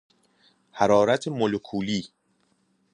[0.71, 2.03] حرارت مولکولی